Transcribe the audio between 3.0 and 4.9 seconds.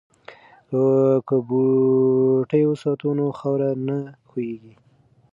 نو خاوره نه ښویېږي.